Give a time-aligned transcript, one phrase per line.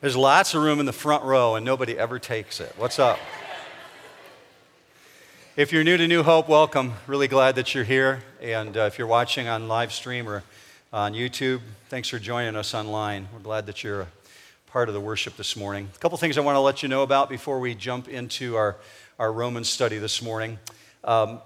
[0.00, 2.72] There's lots of room in the front row, and nobody ever takes it.
[2.78, 3.18] What's up?
[5.56, 6.94] if you're new to New Hope, welcome.
[7.06, 8.22] Really glad that you're here.
[8.40, 10.42] And uh, if you're watching on live stream or
[10.90, 11.60] on YouTube,
[11.90, 13.28] thanks for joining us online.
[13.30, 14.06] We're glad that you're a
[14.68, 15.90] part of the worship this morning.
[15.94, 18.78] A couple things I want to let you know about before we jump into our,
[19.18, 20.58] our Roman study this morning.
[21.04, 21.42] Um,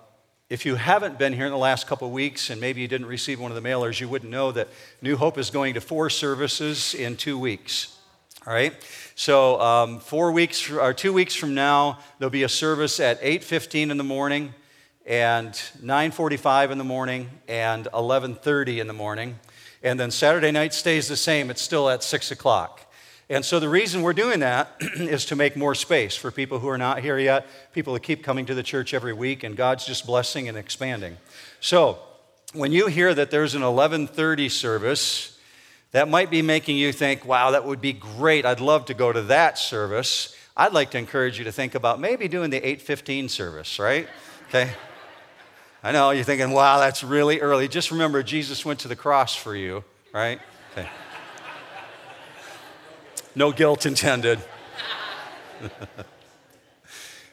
[0.49, 3.41] if you haven't been here in the last couple weeks and maybe you didn't receive
[3.41, 4.69] one of the mailers, you wouldn't know that
[5.03, 7.95] New Hope is going to four services in two weeks.
[8.47, 8.75] All right.
[9.15, 13.91] So um, four weeks or two weeks from now, there'll be a service at 8:15
[13.91, 14.53] in the morning,
[15.07, 19.39] and 9:45 in the morning, and 11:30 in the morning,
[19.83, 21.49] and then Saturday night stays the same.
[21.49, 22.93] It's still at six o'clock.
[23.31, 26.69] And so the reason we're doing that is to make more space for people who
[26.69, 29.87] are not here yet, people who keep coming to the church every week, and God's
[29.87, 31.17] just blessing and expanding.
[31.61, 31.99] So
[32.53, 35.34] when you hear that there's an 11:30 service
[35.95, 38.45] that might be making you think, wow, that would be great.
[38.45, 40.35] I'd love to go to that service.
[40.57, 44.09] I'd like to encourage you to think about maybe doing the 815 service, right?
[44.49, 44.73] Okay.
[45.85, 47.69] I know you're thinking, wow, that's really early.
[47.69, 50.41] Just remember, Jesus went to the cross for you, right?
[50.73, 50.89] Okay.
[53.37, 54.41] No guilt intended.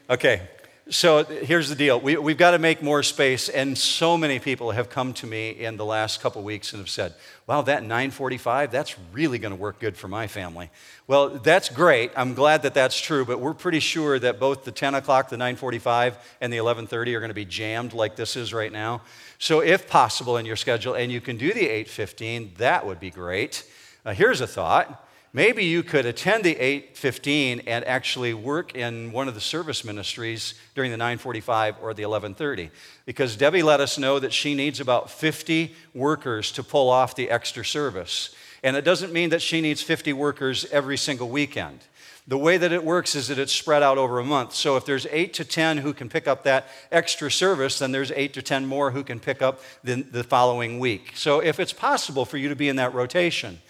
[0.08, 0.48] okay,
[0.88, 2.00] so here's the deal.
[2.00, 5.50] We, have got to make more space and so many people have come to me
[5.50, 7.14] in the last couple weeks and have said
[7.46, 10.70] wow that 945 that's really going to work good for my family.
[11.06, 12.10] Well that's great.
[12.16, 15.36] I'm glad that that's true but we're pretty sure that both the 10 o'clock the
[15.36, 19.02] 945 and the 1130 are going to be jammed like this is right now.
[19.38, 23.10] So if possible in your schedule and you can do the 815 that would be
[23.10, 23.64] great.
[24.04, 29.28] Uh, here's a thought maybe you could attend the 815 and actually work in one
[29.28, 32.70] of the service ministries during the 945 or the 1130
[33.06, 37.30] because debbie let us know that she needs about 50 workers to pull off the
[37.30, 41.80] extra service and it doesn't mean that she needs 50 workers every single weekend
[42.28, 44.54] the way that it works is that it's spread out over a month.
[44.54, 48.12] So if there's eight to 10 who can pick up that extra service, then there's
[48.12, 51.12] eight to 10 more who can pick up the, the following week.
[51.16, 53.60] So if it's possible for you to be in that rotation,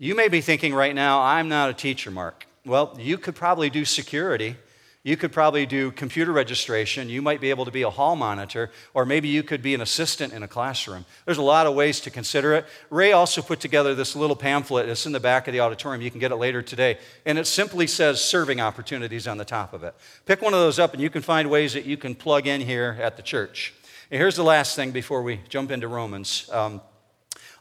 [0.00, 2.46] you may be thinking right now, I'm not a teacher, Mark.
[2.64, 4.56] Well, you could probably do security.
[5.02, 7.10] You could probably do computer registration.
[7.10, 9.82] You might be able to be a hall monitor, or maybe you could be an
[9.82, 11.04] assistant in a classroom.
[11.26, 12.64] There's a lot of ways to consider it.
[12.88, 14.88] Ray also put together this little pamphlet.
[14.88, 16.00] It's in the back of the auditorium.
[16.00, 16.96] You can get it later today.
[17.26, 19.94] And it simply says serving opportunities on the top of it.
[20.24, 22.62] Pick one of those up, and you can find ways that you can plug in
[22.62, 23.74] here at the church.
[24.10, 26.48] And here's the last thing before we jump into Romans.
[26.50, 26.80] Um,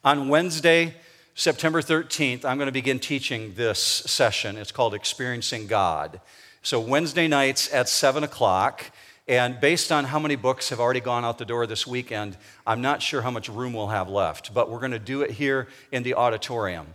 [0.05, 0.95] on Wednesday,
[1.39, 4.57] September 13th, I'm going to begin teaching this session.
[4.57, 6.19] It's called Experiencing God.
[6.63, 8.91] So, Wednesday nights at 7 o'clock.
[9.25, 12.35] And based on how many books have already gone out the door this weekend,
[12.67, 15.31] I'm not sure how much room we'll have left, but we're going to do it
[15.31, 16.88] here in the auditorium.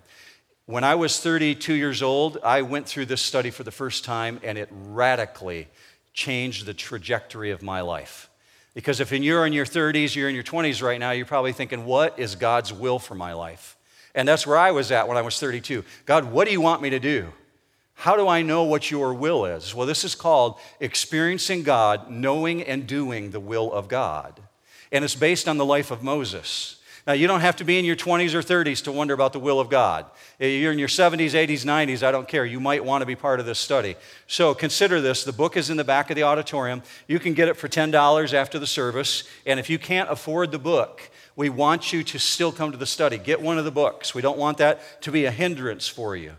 [0.67, 4.41] When I was 32 years old, I went through this study for the first time,
[4.43, 5.69] and it radically
[6.13, 8.29] changed the trajectory of my life.
[8.75, 11.87] Because if you're in your 30s, you're in your 20s right now, you're probably thinking,
[11.87, 13.79] what is God's will for my life?
[14.15, 15.85] And that's where I was at when I was 32.
[16.07, 17.33] God, what do you want me to do?
[17.95, 19.75] How do I know what your will is?
[19.75, 24.41] Well, this is called experiencing God, knowing and doing the will of God.
[24.93, 26.77] And it's based on the life of Moses.
[27.07, 29.39] Now, you don't have to be in your 20s or 30s to wonder about the
[29.39, 30.07] will of God.
[30.39, 32.47] If you're in your 70s, 80s, 90s, I don't care.
[32.47, 33.97] You might want to be part of this study.
[34.27, 35.23] So consider this.
[35.23, 36.83] The book is in the back of the auditorium.
[37.07, 39.25] You can get it for $10 after the service.
[39.45, 42.87] And if you can't afford the book, we want you to still come to the
[42.87, 43.19] study.
[43.19, 44.15] Get one of the books.
[44.15, 46.33] We don't want that to be a hindrance for you.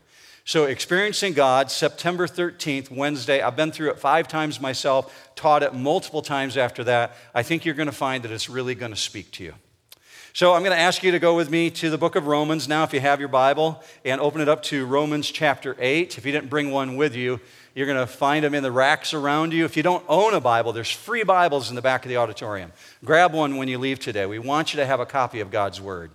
[0.47, 3.41] So, Experiencing God, September 13th, Wednesday.
[3.41, 7.16] I've been through it five times myself, taught it multiple times after that.
[7.33, 9.56] I think you're going to find that it's really going to speak to you.
[10.33, 12.67] So, I'm going to ask you to go with me to the book of Romans
[12.67, 16.16] now, if you have your Bible, and open it up to Romans chapter 8.
[16.19, 17.39] If you didn't bring one with you,
[17.75, 19.66] you're going to find them in the racks around you.
[19.66, 22.72] If you don't own a Bible, there's free Bibles in the back of the auditorium.
[23.03, 24.25] Grab one when you leave today.
[24.25, 26.12] We want you to have a copy of God's Word.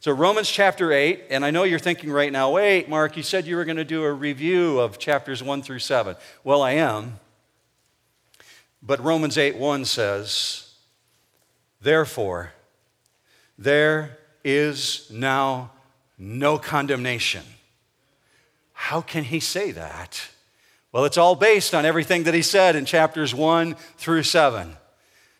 [0.00, 3.46] So, Romans chapter 8, and I know you're thinking right now, wait, Mark, you said
[3.46, 6.16] you were going to do a review of chapters 1 through 7.
[6.42, 7.20] Well, I am.
[8.82, 10.74] But Romans 8 1 says,
[11.80, 12.52] Therefore,
[13.58, 15.70] there is now
[16.18, 17.44] no condemnation.
[18.72, 20.28] How can he say that?
[20.94, 24.76] Well, it's all based on everything that he said in chapters 1 through 7.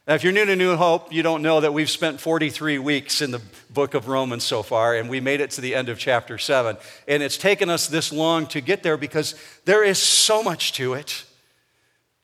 [0.09, 3.23] Now, if you're new to New Hope, you don't know that we've spent 43 weeks
[3.23, 3.41] in the
[3.71, 6.77] book of Romans so far, and we made it to the end of chapter 7.
[7.07, 10.95] And it's taken us this long to get there because there is so much to
[10.95, 11.25] it.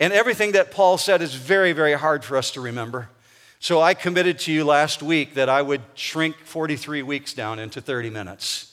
[0.00, 3.10] And everything that Paul said is very, very hard for us to remember.
[3.60, 7.80] So I committed to you last week that I would shrink 43 weeks down into
[7.80, 8.69] 30 minutes.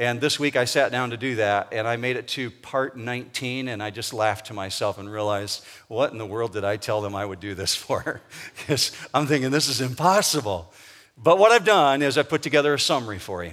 [0.00, 2.96] And this week I sat down to do that, and I made it to part
[2.96, 6.78] 19, and I just laughed to myself and realized, what in the world did I
[6.78, 8.22] tell them I would do this for?
[8.56, 10.72] because I'm thinking, this is impossible.
[11.18, 13.52] But what I've done is I put together a summary for you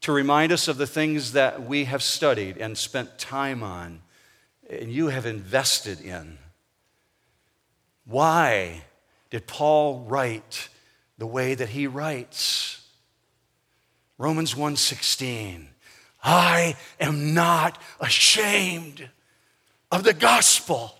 [0.00, 4.00] to remind us of the things that we have studied and spent time on,
[4.70, 6.38] and you have invested in.
[8.06, 8.84] Why
[9.28, 10.70] did Paul write
[11.18, 12.80] the way that he writes?
[14.16, 15.73] Romans 1:16
[16.24, 19.08] I am not ashamed
[19.92, 20.94] of the gospel.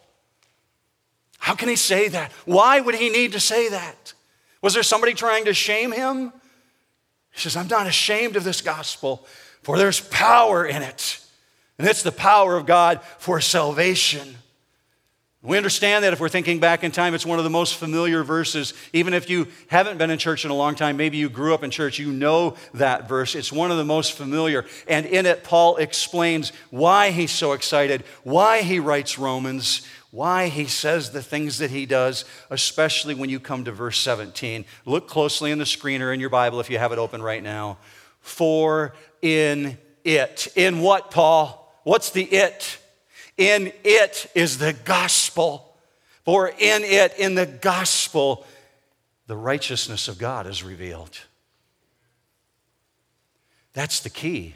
[1.38, 2.30] How can he say that?
[2.44, 4.12] Why would he need to say that?
[4.62, 6.32] Was there somebody trying to shame him?
[7.32, 9.26] He says, I'm not ashamed of this gospel,
[9.62, 11.20] for there's power in it.
[11.78, 14.36] And it's the power of God for salvation
[15.44, 18.24] we understand that if we're thinking back in time, it's one of the most familiar
[18.24, 18.72] verses.
[18.94, 21.62] Even if you haven't been in church in a long time, maybe you grew up
[21.62, 23.34] in church, you know that verse.
[23.34, 24.64] It's one of the most familiar.
[24.88, 30.64] And in it, Paul explains why he's so excited, why he writes Romans, why he
[30.64, 34.64] says the things that he does, especially when you come to verse 17.
[34.86, 37.42] Look closely in the screen or in your Bible if you have it open right
[37.42, 37.76] now.
[38.20, 40.48] For in it.
[40.56, 41.78] In what, Paul?
[41.82, 42.78] What's the it?
[43.36, 45.74] In it is the gospel.
[46.24, 48.46] For in it, in the gospel,
[49.26, 51.18] the righteousness of God is revealed.
[53.72, 54.54] That's the key.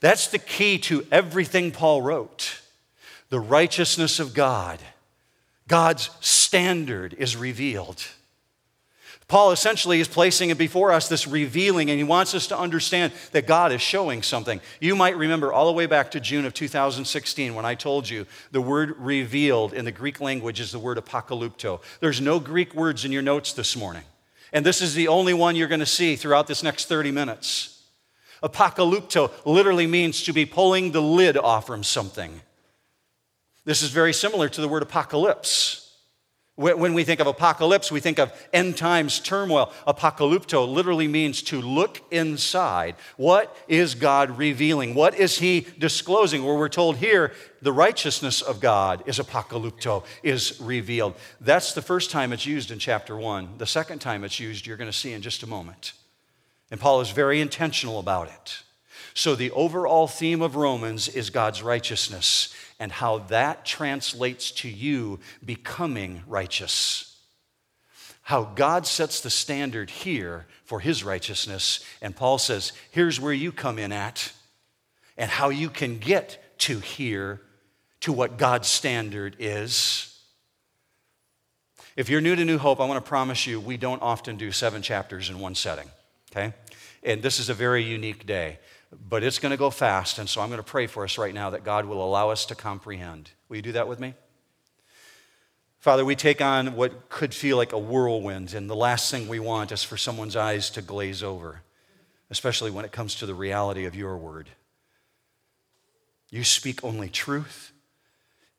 [0.00, 2.60] That's the key to everything Paul wrote.
[3.30, 4.80] The righteousness of God,
[5.66, 8.06] God's standard is revealed.
[9.28, 13.12] Paul essentially is placing it before us, this revealing, and he wants us to understand
[13.32, 14.58] that God is showing something.
[14.80, 18.24] You might remember all the way back to June of 2016 when I told you
[18.52, 21.82] the word revealed in the Greek language is the word apocalypto.
[22.00, 24.04] There's no Greek words in your notes this morning.
[24.50, 27.82] And this is the only one you're going to see throughout this next 30 minutes.
[28.42, 32.40] Apocalypto literally means to be pulling the lid off from something.
[33.66, 35.87] This is very similar to the word apocalypse.
[36.58, 39.72] When we think of apocalypse, we think of end times turmoil.
[39.86, 42.96] Apocalypto literally means to look inside.
[43.16, 44.96] What is God revealing?
[44.96, 46.44] What is He disclosing?
[46.44, 47.32] Where we're told here,
[47.62, 51.14] the righteousness of God is apocalypto, is revealed.
[51.40, 53.50] That's the first time it's used in chapter one.
[53.58, 55.92] The second time it's used, you're going to see in just a moment.
[56.72, 58.62] And Paul is very intentional about it.
[59.14, 65.18] So, the overall theme of Romans is God's righteousness and how that translates to you
[65.44, 67.16] becoming righteous.
[68.22, 71.84] How God sets the standard here for his righteousness.
[72.02, 74.32] And Paul says, here's where you come in at,
[75.16, 77.40] and how you can get to here
[78.00, 80.14] to what God's standard is.
[81.96, 84.52] If you're new to New Hope, I want to promise you we don't often do
[84.52, 85.88] seven chapters in one setting,
[86.30, 86.54] okay?
[87.02, 88.58] And this is a very unique day
[88.92, 90.18] but it's going to go fast.
[90.18, 92.46] And so I'm going to pray for us right now that God will allow us
[92.46, 93.30] to comprehend.
[93.48, 94.14] Will you do that with me?
[95.78, 99.38] Father, we take on what could feel like a whirlwind, and the last thing we
[99.38, 101.62] want is for someone's eyes to glaze over,
[102.30, 104.48] especially when it comes to the reality of your word.
[106.30, 107.72] You speak only truth,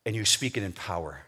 [0.06, 1.26] and you speak it in power.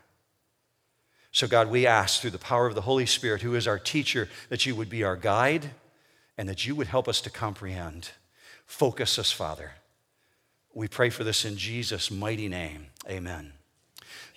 [1.33, 4.29] So, God, we ask through the power of the Holy Spirit, who is our teacher,
[4.49, 5.71] that you would be our guide
[6.37, 8.11] and that you would help us to comprehend.
[8.71, 9.73] Focus us, Father.
[10.73, 12.87] We pray for this in Jesus' mighty name.
[13.07, 13.51] Amen.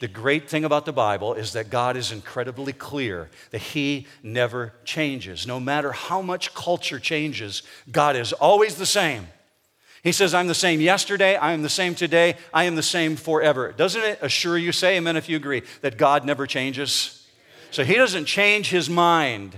[0.01, 4.75] The great thing about the Bible is that God is incredibly clear that He never
[4.85, 5.47] changes.
[5.47, 7.63] No matter how much culture changes,
[7.93, 9.29] God is always the same.
[10.03, 13.15] He says, I'm the same yesterday, I am the same today, I am the same
[13.15, 13.71] forever.
[13.71, 17.25] Doesn't it assure you, say amen if you agree, that God never changes?
[17.71, 19.57] So He doesn't change His mind.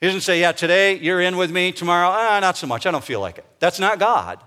[0.00, 2.86] He doesn't say, Yeah, today you're in with me, tomorrow, ah, not so much.
[2.86, 3.46] I don't feel like it.
[3.58, 4.42] That's not God.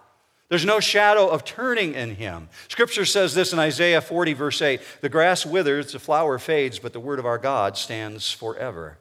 [0.50, 2.50] There's no shadow of turning in him.
[2.70, 6.92] Scripture says this in Isaiah 40, verse 8 The grass withers, the flower fades, but
[6.92, 8.98] the word of our God stands forever.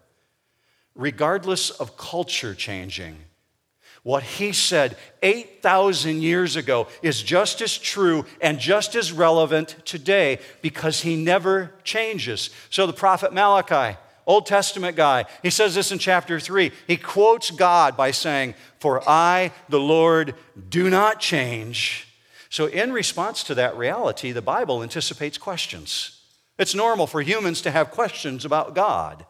[0.94, 3.16] Regardless of culture changing,
[4.02, 10.38] what he said 8,000 years ago is just as true and just as relevant today
[10.60, 12.50] because he never changes.
[12.68, 13.98] So the prophet Malachi,
[14.28, 15.24] Old Testament guy.
[15.42, 16.70] He says this in chapter 3.
[16.86, 20.34] He quotes God by saying, For I, the Lord,
[20.68, 22.06] do not change.
[22.50, 26.20] So, in response to that reality, the Bible anticipates questions.
[26.58, 29.24] It's normal for humans to have questions about God.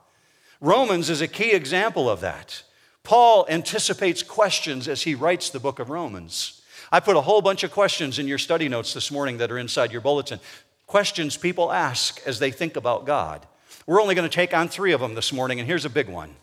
[0.61, 2.65] Romans is a key example of that.
[3.05, 6.61] Paul anticipates questions as he writes the book of Romans.
[6.91, 9.59] I put a whole bunch of questions in your study notes this morning that are
[9.59, 10.41] inside your bulletin.
[10.87, 13.47] Questions people ask as they think about God.
[13.89, 16.11] We're only going to take on three of them this morning, and here's a big
[16.11, 16.37] one.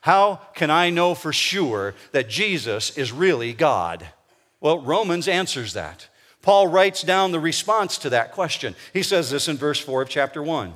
[0.00, 4.04] How can I know for sure that Jesus is really God?
[4.60, 6.08] Well, Romans answers that.
[6.42, 8.74] Paul writes down the response to that question.
[8.92, 10.74] He says this in verse 4 of chapter 1.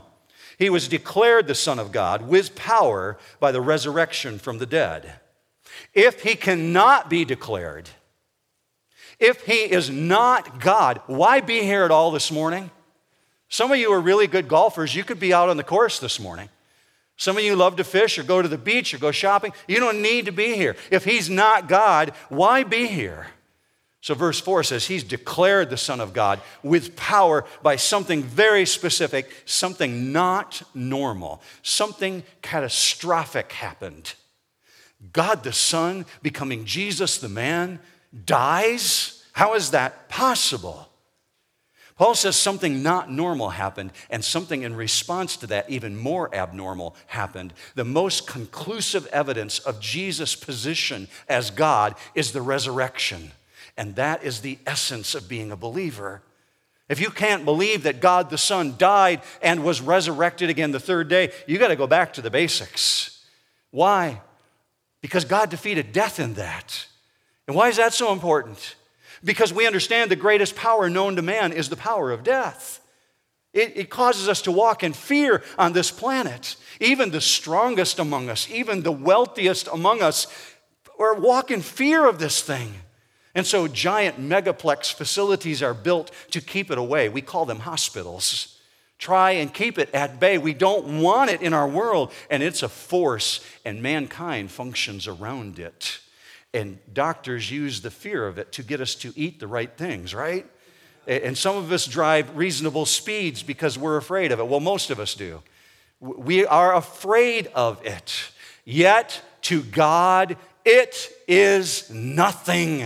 [0.60, 5.14] He was declared the Son of God with power by the resurrection from the dead.
[5.92, 7.90] If he cannot be declared,
[9.18, 12.70] if he is not God, why be here at all this morning?
[13.48, 14.94] Some of you are really good golfers.
[14.94, 16.48] You could be out on the course this morning.
[17.16, 19.52] Some of you love to fish or go to the beach or go shopping.
[19.66, 20.76] You don't need to be here.
[20.90, 23.28] If he's not God, why be here?
[24.02, 28.64] So, verse 4 says, He's declared the Son of God with power by something very
[28.64, 34.14] specific, something not normal, something catastrophic happened.
[35.12, 37.80] God the Son, becoming Jesus the man,
[38.24, 39.24] dies?
[39.32, 40.88] How is that possible?
[41.96, 46.94] Paul says something not normal happened, and something in response to that, even more abnormal,
[47.06, 47.54] happened.
[47.74, 53.32] The most conclusive evidence of Jesus' position as God is the resurrection.
[53.78, 56.20] And that is the essence of being a believer.
[56.88, 61.08] If you can't believe that God the Son died and was resurrected again the third
[61.08, 63.24] day, you got to go back to the basics.
[63.70, 64.20] Why?
[65.00, 66.86] Because God defeated death in that.
[67.46, 68.76] And why is that so important?
[69.26, 72.80] Because we understand the greatest power known to man is the power of death.
[73.52, 76.56] It, it, causes us to walk in fear on this planet.
[76.78, 80.26] Even the strongest among us, even the wealthiest among us,
[80.99, 82.75] are walk in fear of this thing.
[83.35, 87.09] And so giant megaplex facilities are built to keep it away.
[87.09, 88.59] We call them hospitals.
[88.99, 90.38] Try and keep it at bay.
[90.38, 95.59] We don't want it in our world, and it's a force, and mankind functions around
[95.59, 95.99] it.
[96.56, 100.14] And doctors use the fear of it to get us to eat the right things,
[100.14, 100.46] right?
[101.06, 104.48] And some of us drive reasonable speeds because we're afraid of it.
[104.48, 105.42] Well, most of us do.
[106.00, 108.30] We are afraid of it.
[108.64, 112.80] Yet, to God, it is nothing.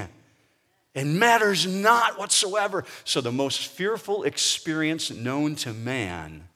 [0.93, 2.85] It matters not whatsoever.
[3.05, 6.49] So, the most fearful experience known to man,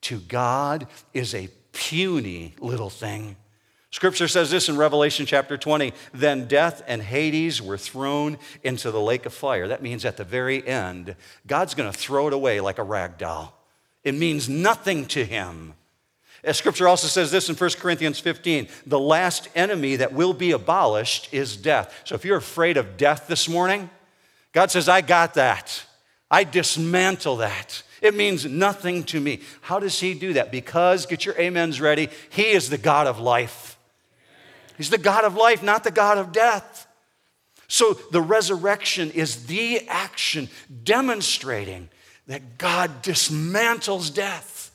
[0.00, 3.36] to God, is a puny little thing.
[3.90, 9.00] Scripture says this in Revelation chapter 20 then death and Hades were thrown into the
[9.00, 9.68] lake of fire.
[9.68, 11.16] That means at the very end,
[11.46, 13.54] God's going to throw it away like a rag doll.
[14.04, 15.74] It means nothing to him.
[16.44, 20.52] As scripture also says this in 1 Corinthians 15 the last enemy that will be
[20.52, 22.02] abolished is death.
[22.04, 23.90] So if you're afraid of death this morning,
[24.52, 25.84] God says, I got that.
[26.30, 27.82] I dismantle that.
[28.00, 29.40] It means nothing to me.
[29.62, 30.52] How does He do that?
[30.52, 33.77] Because, get your amens ready, He is the God of life.
[34.78, 36.86] He's the God of life, not the God of death.
[37.68, 40.48] So the resurrection is the action
[40.84, 41.90] demonstrating
[42.26, 44.70] that God dismantles death.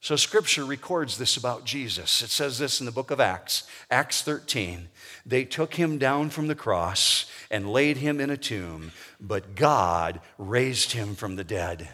[0.00, 2.22] So scripture records this about Jesus.
[2.22, 4.88] It says this in the book of Acts, Acts 13.
[5.24, 10.20] They took him down from the cross and laid him in a tomb, but God
[10.38, 11.88] raised him from the dead.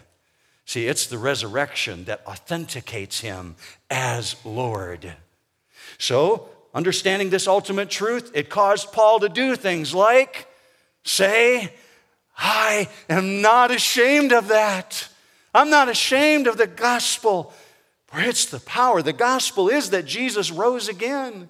[0.65, 3.55] See, it's the resurrection that authenticates him
[3.89, 5.15] as Lord.
[5.97, 10.47] So understanding this ultimate truth, it caused Paul to do things like
[11.03, 11.73] say,
[12.37, 15.07] I am not ashamed of that.
[15.53, 17.53] I'm not ashamed of the gospel,
[18.07, 19.01] for it's the power.
[19.01, 21.49] The gospel is that Jesus rose again.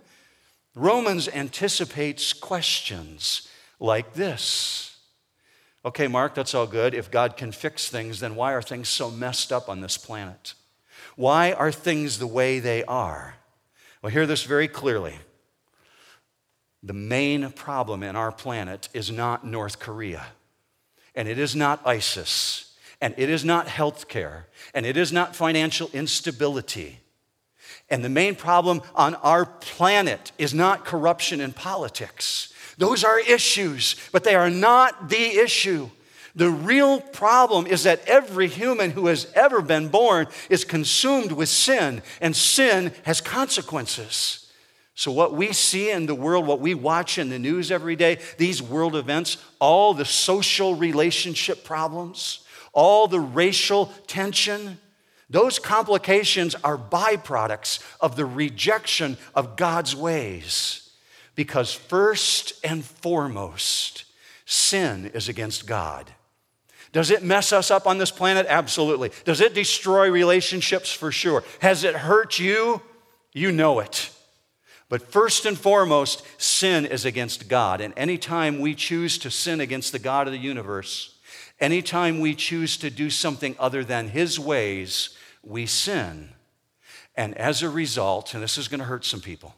[0.73, 3.47] Romans anticipates questions
[3.79, 4.97] like this.
[5.85, 6.93] Okay, Mark, that's all good.
[6.93, 10.53] If God can fix things, then why are things so messed up on this planet?
[11.15, 13.35] Why are things the way they are?
[14.01, 15.15] Well, hear this very clearly.
[16.81, 20.27] The main problem in our planet is not North Korea,
[21.13, 25.89] and it is not ISIS, and it is not healthcare, and it is not financial
[25.93, 26.99] instability.
[27.89, 32.53] And the main problem on our planet is not corruption in politics.
[32.77, 35.89] Those are issues, but they are not the issue.
[36.36, 41.50] The real problem is that every human who has ever been born is consumed with
[41.50, 44.50] sin, and sin has consequences.
[44.95, 48.19] So, what we see in the world, what we watch in the news every day,
[48.38, 54.77] these world events, all the social relationship problems, all the racial tension,
[55.29, 60.89] those complications are byproducts of the rejection of God's ways.
[61.36, 64.03] Because, first and foremost,
[64.45, 66.12] sin is against God.
[66.91, 68.48] Does it mess us up on this planet?
[68.50, 69.12] Absolutely.
[69.24, 70.91] Does it destroy relationships?
[70.91, 71.43] For sure.
[71.60, 72.81] Has it hurt you?
[73.31, 74.10] You know it.
[74.89, 77.79] But first and foremost, sin is against God.
[77.79, 81.15] And anytime we choose to sin against the God of the universe,
[81.60, 86.29] anytime we choose to do something other than His ways, we sin.
[87.15, 89.53] And as a result, and this is going to hurt some people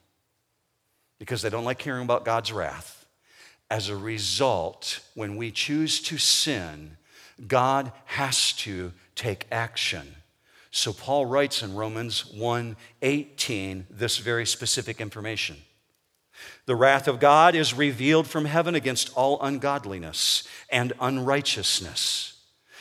[1.18, 3.06] because they don't like hearing about God's wrath,
[3.70, 6.98] as a result, when we choose to sin,
[7.48, 10.16] God has to take action.
[10.72, 15.58] So Paul writes in Romans 1:18 this very specific information.
[16.66, 22.34] The wrath of God is revealed from heaven against all ungodliness and unrighteousness.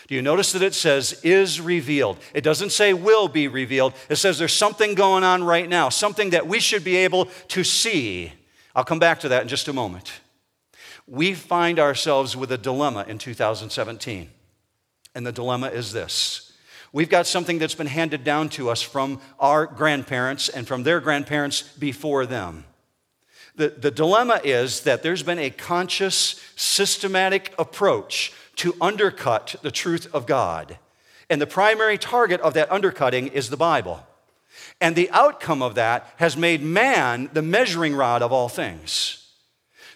[0.06, 2.18] Do you notice that it says is revealed?
[2.34, 3.94] It doesn't say will be revealed.
[4.08, 7.62] It says there's something going on right now, something that we should be able to
[7.62, 8.32] see.
[8.74, 10.10] I'll come back to that in just a moment.
[11.06, 14.30] We find ourselves with a dilemma in 2017.
[15.14, 16.52] And the dilemma is this
[16.92, 21.00] We've got something that's been handed down to us from our grandparents and from their
[21.00, 22.64] grandparents before them.
[23.54, 30.12] The, the dilemma is that there's been a conscious, systematic approach to undercut the truth
[30.12, 30.78] of God.
[31.28, 34.04] And the primary target of that undercutting is the Bible.
[34.80, 39.19] And the outcome of that has made man the measuring rod of all things.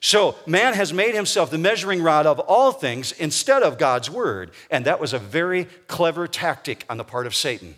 [0.04, 4.50] So, man has made himself the measuring rod of all things instead of God's word.
[4.70, 7.76] And that was a very clever tactic on the part of Satan.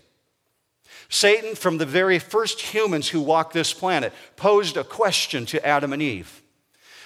[1.08, 5.92] Satan, from the very first humans who walked this planet, posed a question to Adam
[5.92, 6.42] and Eve.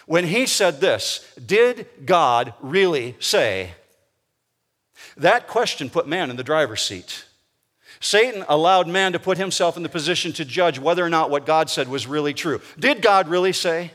[0.07, 3.73] When he said this, Did God really say?
[5.19, 7.27] That question put man in the driver's seat.
[8.01, 11.45] Satan allowed man to put himself in the position to judge whether or not what
[11.45, 12.63] God said was really true.
[12.79, 13.91] Did God really say?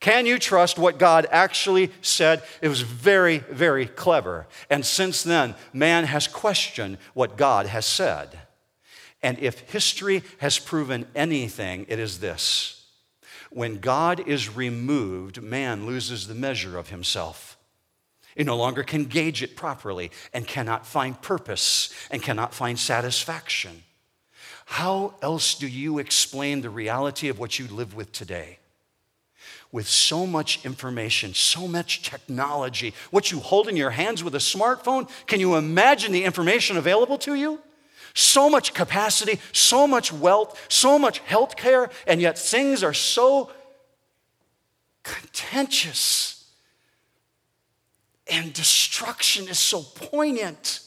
[0.00, 2.42] Can you trust what God actually said?
[2.62, 4.46] It was very, very clever.
[4.70, 8.38] And since then, man has questioned what God has said.
[9.22, 12.80] And if history has proven anything, it is this
[13.50, 17.58] when God is removed, man loses the measure of himself.
[18.36, 23.82] He no longer can gauge it properly and cannot find purpose and cannot find satisfaction.
[24.66, 28.59] How else do you explain the reality of what you live with today?
[29.72, 34.38] With so much information, so much technology, what you hold in your hands with a
[34.38, 37.60] smartphone, can you imagine the information available to you?
[38.14, 43.52] So much capacity, so much wealth, so much health care, and yet things are so
[45.04, 46.44] contentious.
[48.26, 50.80] And destruction is so poignant.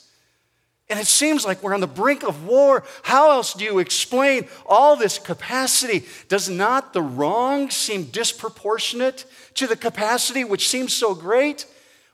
[0.93, 2.83] And it seems like we're on the brink of war.
[3.01, 6.05] How else do you explain all this capacity?
[6.29, 9.25] Does not the wrong seem disproportionate
[9.55, 11.65] to the capacity which seems so great?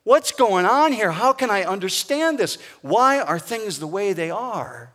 [0.06, 1.12] What's going on here?
[1.12, 2.58] How can I understand this?
[2.82, 4.94] Why are things the way they are?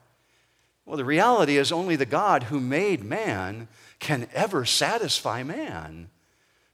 [0.86, 3.68] Well, the reality is only the God who made man
[3.98, 6.08] can ever satisfy man.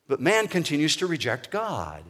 [0.06, 2.04] But man continues to reject God.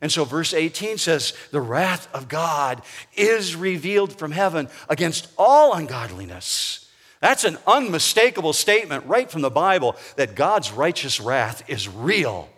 [0.00, 2.82] And so, verse 18 says, The wrath of God
[3.14, 6.90] is revealed from heaven against all ungodliness.
[7.20, 12.48] That's an unmistakable statement right from the Bible that God's righteous wrath is real.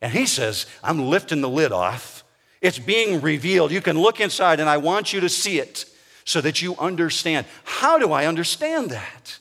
[0.00, 2.24] And he says, I'm lifting the lid off.
[2.60, 3.70] It's being revealed.
[3.70, 5.84] You can look inside, and I want you to see it
[6.24, 7.46] so that you understand.
[7.64, 9.38] How do I understand that?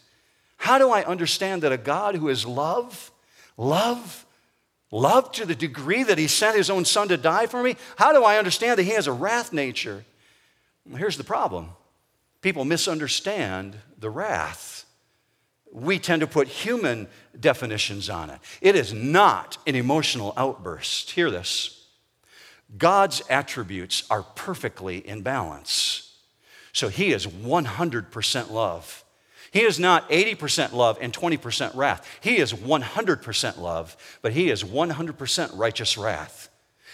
[0.58, 3.12] How do I understand that a God who is love,
[3.58, 4.26] love,
[4.92, 7.76] Love to the degree that he sent his own son to die for me?
[7.98, 10.06] How do I understand that he has a wrath nature?
[10.86, 11.72] Well, here's the problem
[12.42, 14.86] people misunderstand the wrath.
[15.74, 18.40] We tend to put human definitions on it.
[18.62, 21.12] It is not an emotional outburst.
[21.12, 21.88] Hear this
[22.78, 26.16] God's attributes are perfectly in balance.
[26.72, 29.04] So he is 100% love.
[29.58, 32.08] He is not 80% love and 20% wrath.
[32.22, 36.50] He is 100% love, but he is 100% righteous wrath.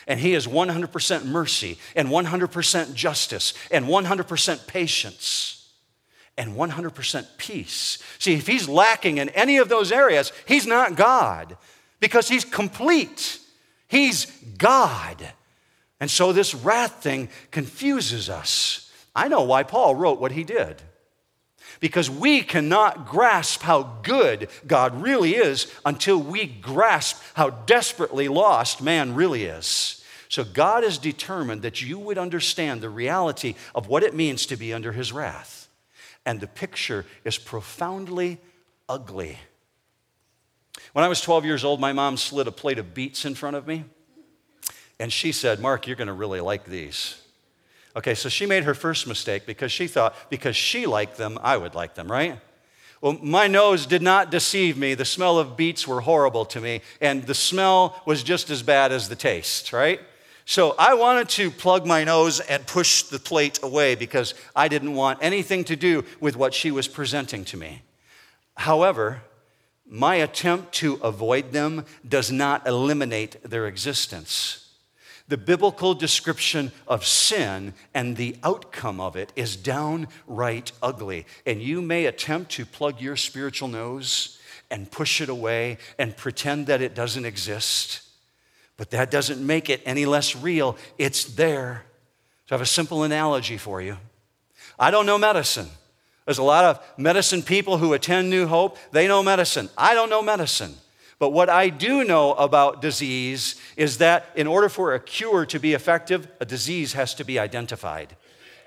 [0.08, 5.74] And he is 100% mercy and 100% justice and 100% patience
[6.38, 8.02] and 100% peace.
[8.18, 11.58] See, if he's lacking in any of those areas, he's not God
[12.00, 13.40] because he's complete.
[13.90, 15.34] He's God.
[16.00, 18.90] And so this wrath thing confuses us.
[19.14, 20.82] I know why Paul wrote what he did
[21.84, 28.82] because we cannot grasp how good God really is until we grasp how desperately lost
[28.82, 30.02] man really is.
[30.30, 34.56] So, God is determined that you would understand the reality of what it means to
[34.56, 35.68] be under his wrath.
[36.26, 38.40] And the picture is profoundly
[38.88, 39.38] ugly.
[40.94, 43.58] When I was 12 years old, my mom slid a plate of beets in front
[43.58, 43.84] of me.
[45.02, 47.23] And she said, Mark, you're going to really like these.
[47.96, 51.58] Okay, so she made her first mistake because she thought, because she liked them, I
[51.58, 52.40] would like them, right?
[53.02, 54.94] Well, my nose did not deceive me.
[54.94, 58.92] The smell of beets were horrible to me, and the smell was just as bad
[58.92, 60.00] as the taste, right?
[60.46, 64.96] So I wanted to plug my nose and push the plate away because I didn't
[64.96, 67.82] want anything to do with what she was presenting to me.
[68.56, 69.22] However,
[69.86, 74.63] my attempt to avoid them does not eliminate their existence.
[75.30, 81.26] The biblical description of sin and the outcome of it is downright ugly.
[81.46, 84.38] And you may attempt to plug your spiritual nose
[84.70, 88.02] and push it away and pretend that it doesn't exist.
[88.76, 90.78] But that doesn't make it any less real.
[90.98, 91.86] It's there.
[92.48, 93.98] So I have a simple analogy for you.
[94.78, 95.70] I don't know medicine.
[96.26, 98.78] There's a lot of medicine people who attend New Hope.
[98.92, 99.70] They know medicine.
[99.78, 100.76] I don't know medicine.
[101.24, 105.58] But what I do know about disease is that in order for a cure to
[105.58, 108.18] be effective, a disease has to be identified.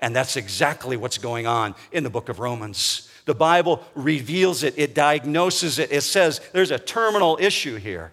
[0.01, 3.11] And that's exactly what's going on in the book of Romans.
[3.25, 8.11] The Bible reveals it, it diagnoses it, it says there's a terminal issue here.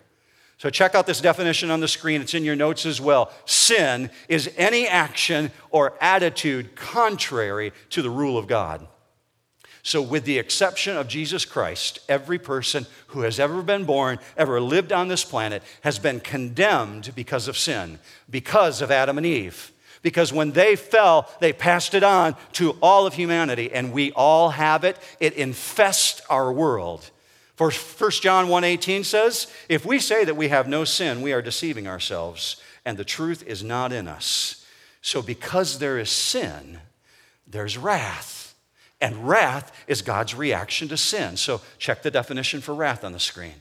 [0.59, 2.21] So, check out this definition on the screen.
[2.21, 3.33] It's in your notes as well.
[3.47, 8.87] Sin is any action or attitude contrary to the rule of God.
[9.87, 14.59] So, with the exception of Jesus Christ, every person who has ever been born, ever
[14.59, 17.99] lived on this planet, has been condemned because of sin,
[18.31, 19.73] because of Adam and Eve.
[20.01, 24.49] Because when they fell, they passed it on to all of humanity, and we all
[24.51, 24.97] have it.
[25.21, 27.11] It infests our world.
[27.57, 31.43] For 1 John 1:18 says, "If we say that we have no sin, we are
[31.43, 34.65] deceiving ourselves, and the truth is not in us."
[35.03, 36.81] So because there is sin,
[37.47, 38.44] there's wrath.
[39.05, 41.37] And wrath is God's reaction to sin.
[41.37, 43.53] So check the definition for wrath on the screen.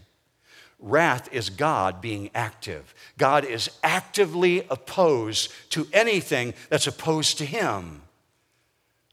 [0.79, 2.95] Wrath is God being active.
[3.17, 8.03] God is actively opposed to anything that's opposed to Him.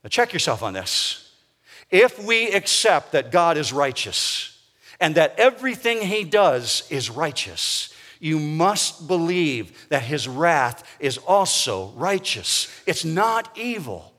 [0.04, 1.32] Now, check yourself on this.
[1.90, 4.56] If we accept that God is righteous
[5.00, 11.88] and that everything He does is righteous, you must believe that His wrath is also
[11.96, 12.68] righteous.
[12.86, 14.09] It's not evil.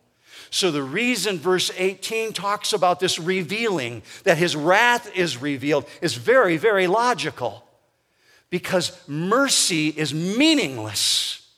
[0.54, 6.16] So, the reason verse 18 talks about this revealing, that his wrath is revealed, is
[6.16, 7.66] very, very logical.
[8.50, 11.50] Because mercy is meaningless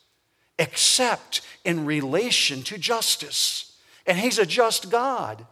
[0.59, 3.75] except in relation to justice.
[4.05, 5.43] And he's a just God.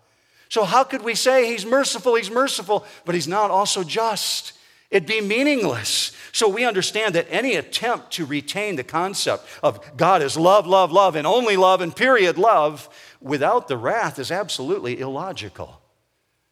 [0.50, 4.54] So, how could we say he's merciful, he's merciful, but he's not also just?
[4.92, 6.12] It'd be meaningless.
[6.34, 10.92] So we understand that any attempt to retain the concept of God is love, love,
[10.92, 12.90] love, and only love, and period love
[13.22, 15.82] without the wrath is absolutely illogical.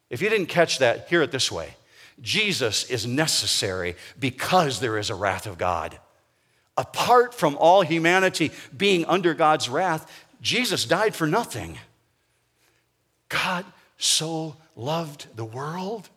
[0.10, 1.76] If you didn't catch that, hear it this way
[2.22, 5.98] Jesus is necessary because there is a wrath of God.
[6.78, 10.10] Apart from all humanity being under God's wrath,
[10.42, 11.78] Jesus died for nothing.
[13.28, 13.66] God
[13.98, 16.10] so loved the world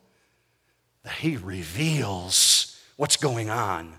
[1.02, 3.92] that he reveals what's going on.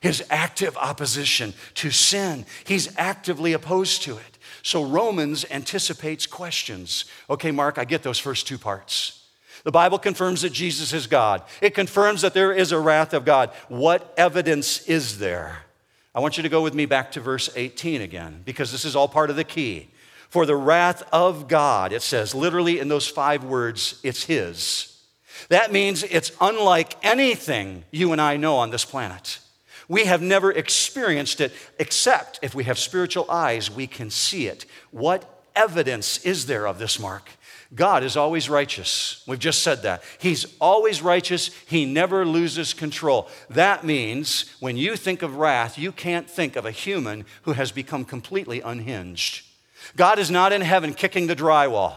[0.00, 4.31] His active opposition to sin, he's actively opposed to it.
[4.62, 7.04] So Romans anticipates questions.
[7.28, 9.24] Okay, Mark, I get those first two parts.
[9.64, 11.42] The Bible confirms that Jesus is God.
[11.60, 13.50] It confirms that there is a wrath of God.
[13.68, 15.64] What evidence is there?
[16.14, 18.96] I want you to go with me back to verse 18 again, because this is
[18.96, 19.88] all part of the key.
[20.28, 24.88] For the wrath of God, it says literally in those five words, it's His.
[25.48, 29.38] That means it's unlike anything you and I know on this planet.
[29.92, 34.64] We have never experienced it except if we have spiritual eyes, we can see it.
[34.90, 37.28] What evidence is there of this, Mark?
[37.74, 39.22] God is always righteous.
[39.28, 40.02] We've just said that.
[40.18, 41.50] He's always righteous.
[41.66, 43.28] He never loses control.
[43.50, 47.70] That means when you think of wrath, you can't think of a human who has
[47.70, 49.44] become completely unhinged.
[49.94, 51.96] God is not in heaven kicking the drywall.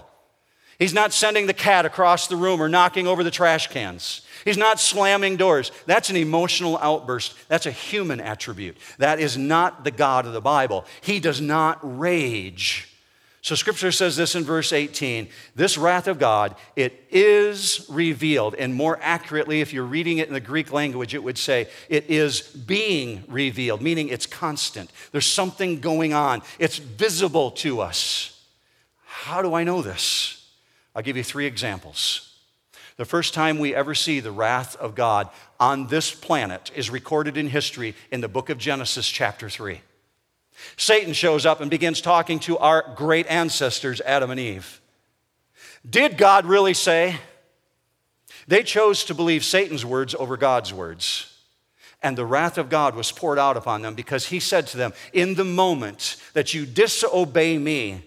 [0.78, 4.22] He's not sending the cat across the room or knocking over the trash cans.
[4.44, 5.72] He's not slamming doors.
[5.86, 7.36] That's an emotional outburst.
[7.48, 8.78] That's a human attribute.
[8.98, 10.86] That is not the God of the Bible.
[11.02, 12.92] He does not rage.
[13.42, 18.56] So scripture says this in verse 18 this wrath of God, it is revealed.
[18.56, 22.10] And more accurately, if you're reading it in the Greek language, it would say it
[22.10, 24.92] is being revealed, meaning it's constant.
[25.12, 28.44] There's something going on, it's visible to us.
[29.06, 30.45] How do I know this?
[30.96, 32.32] I'll give you three examples.
[32.98, 35.30] The first time we ever see the wrath of God
[35.60, 39.82] on this planet is recorded in history in the book of Genesis, chapter 3.
[40.78, 44.80] Satan shows up and begins talking to our great ancestors, Adam and Eve.
[45.88, 47.18] Did God really say?
[48.48, 51.32] They chose to believe Satan's words over God's words.
[52.02, 54.94] And the wrath of God was poured out upon them because he said to them,
[55.12, 58.04] In the moment that you disobey me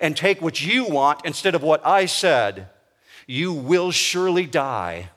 [0.00, 2.68] and take what you want instead of what I said,
[3.26, 5.10] you will surely die.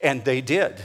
[0.00, 0.82] And they did.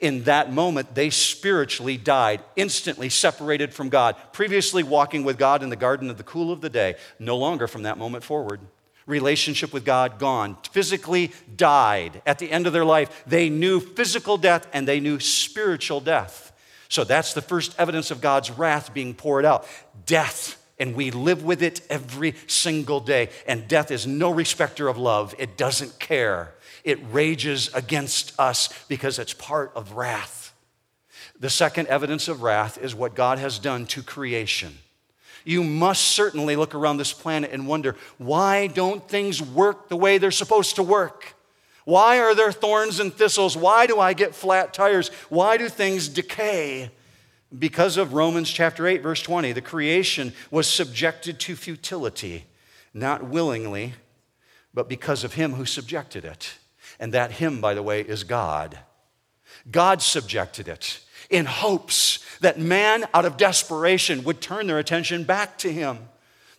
[0.00, 5.70] In that moment, they spiritually died, instantly separated from God, previously walking with God in
[5.70, 8.60] the garden of the cool of the day, no longer from that moment forward.
[9.06, 12.22] Relationship with God gone, physically died.
[12.26, 16.52] At the end of their life, they knew physical death and they knew spiritual death.
[16.88, 19.66] So that's the first evidence of God's wrath being poured out
[20.06, 20.63] death.
[20.78, 23.28] And we live with it every single day.
[23.46, 26.54] And death is no respecter of love, it doesn't care.
[26.82, 30.52] It rages against us because it's part of wrath.
[31.40, 34.78] The second evidence of wrath is what God has done to creation.
[35.44, 40.18] You must certainly look around this planet and wonder why don't things work the way
[40.18, 41.34] they're supposed to work?
[41.84, 43.56] Why are there thorns and thistles?
[43.56, 45.08] Why do I get flat tires?
[45.28, 46.90] Why do things decay?
[47.56, 52.46] Because of Romans chapter 8, verse 20, the creation was subjected to futility,
[52.92, 53.94] not willingly,
[54.72, 56.54] but because of him who subjected it.
[56.98, 58.78] And that him, by the way, is God.
[59.70, 65.58] God subjected it in hopes that man, out of desperation, would turn their attention back
[65.58, 65.98] to him.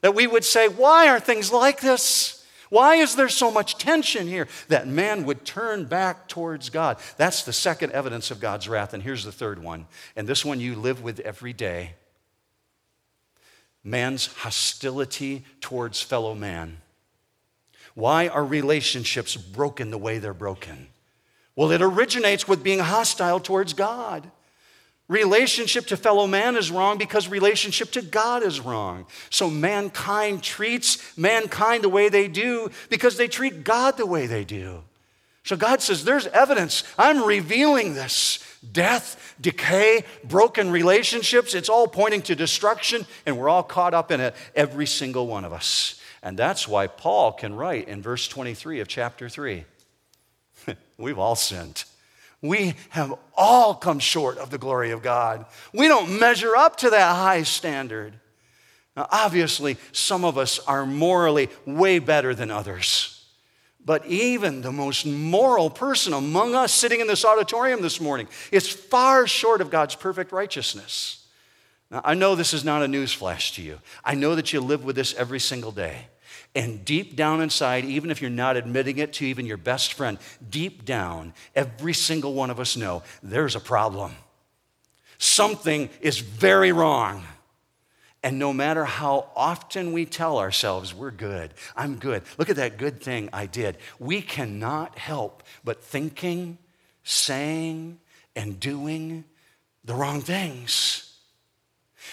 [0.01, 2.34] That we would say, Why are things like this?
[2.69, 4.47] Why is there so much tension here?
[4.67, 6.97] That man would turn back towards God.
[7.17, 8.93] That's the second evidence of God's wrath.
[8.93, 9.87] And here's the third one.
[10.15, 11.93] And this one you live with every day
[13.83, 16.77] man's hostility towards fellow man.
[17.93, 20.87] Why are relationships broken the way they're broken?
[21.55, 24.29] Well, it originates with being hostile towards God.
[25.07, 29.05] Relationship to fellow man is wrong because relationship to God is wrong.
[29.29, 34.43] So mankind treats mankind the way they do because they treat God the way they
[34.43, 34.81] do.
[35.43, 36.83] So God says, There's evidence.
[36.97, 38.39] I'm revealing this.
[38.71, 44.19] Death, decay, broken relationships, it's all pointing to destruction, and we're all caught up in
[44.19, 46.01] it, every single one of us.
[46.23, 49.65] And that's why Paul can write in verse 23 of chapter 3
[50.97, 51.83] We've all sinned.
[52.47, 55.45] We have all come short of the glory of God.
[55.73, 58.13] We don't measure up to that high standard.
[58.95, 63.25] Now, obviously, some of us are morally way better than others.
[63.85, 68.67] But even the most moral person among us sitting in this auditorium this morning is
[68.67, 71.27] far short of God's perfect righteousness.
[71.91, 73.79] Now, I know this is not a newsflash to you.
[74.03, 76.07] I know that you live with this every single day.
[76.55, 80.17] And deep down inside, even if you're not admitting it to even your best friend,
[80.49, 84.13] deep down, every single one of us know there's a problem.
[85.17, 87.23] Something is very wrong.
[88.23, 92.77] And no matter how often we tell ourselves we're good, I'm good, look at that
[92.77, 96.57] good thing I did, we cannot help but thinking,
[97.03, 97.99] saying,
[98.35, 99.25] and doing
[99.83, 101.04] the wrong things.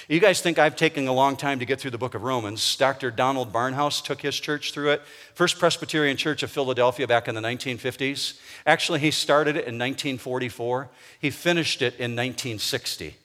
[0.08, 2.76] You guys think I've taken a long time to get through the book of Romans.
[2.76, 3.10] Dr.
[3.10, 5.02] Donald Barnhouse took his church through it.
[5.34, 8.38] First Presbyterian Church of Philadelphia back in the 1950s.
[8.66, 10.88] Actually, he started it in 1944.
[11.20, 13.16] He finished it in 1960,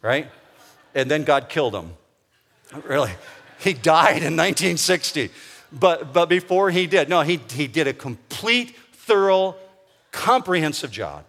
[0.00, 0.30] right?
[0.94, 1.92] And then God killed him.
[2.84, 3.12] Really?
[3.60, 5.30] He died in 1960.
[5.72, 9.56] But, but before he did, no, he, he did a complete, thorough,
[10.10, 11.24] comprehensive job.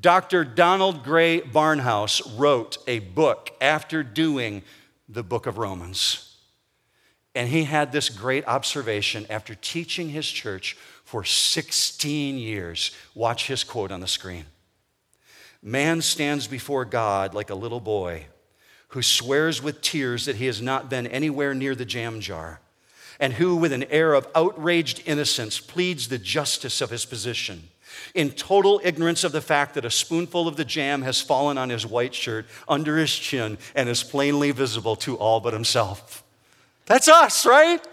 [0.00, 0.44] Dr.
[0.44, 4.62] Donald Grey Barnhouse wrote a book after doing
[5.08, 6.36] the book of Romans.
[7.34, 12.92] And he had this great observation after teaching his church for 16 years.
[13.14, 14.44] Watch his quote on the screen.
[15.62, 18.26] Man stands before God like a little boy
[18.88, 22.60] who swears with tears that he has not been anywhere near the jam jar,
[23.20, 27.68] and who, with an air of outraged innocence, pleads the justice of his position
[28.14, 31.70] in total ignorance of the fact that a spoonful of the jam has fallen on
[31.70, 36.24] his white shirt under his chin and is plainly visible to all but himself.
[36.86, 37.86] That's us, right?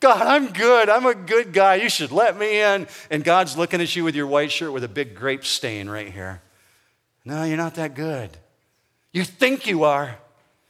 [0.00, 0.88] God, I'm good.
[0.88, 1.76] I'm a good guy.
[1.76, 2.86] You should let me in.
[3.10, 6.10] And God's looking at you with your white shirt with a big grape stain right
[6.10, 6.40] here.
[7.24, 8.30] No, you're not that good.
[9.12, 10.16] You think you are.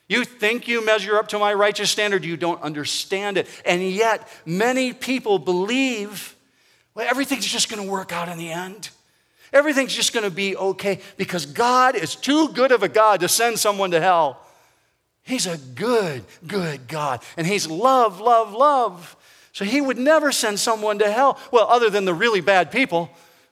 [0.09, 2.25] You think you measure up to my righteous standard.
[2.25, 3.47] You don't understand it.
[3.67, 6.35] And yet, many people believe
[7.07, 8.91] everything's just going to work out in the end.
[9.53, 13.29] Everything's just going to be okay because God is too good of a God to
[13.29, 14.41] send someone to hell.
[15.23, 17.23] He's a good, good God.
[17.37, 19.17] And He's love, love, love.
[19.53, 21.39] So He would never send someone to hell.
[21.51, 23.11] Well, other than the really bad people.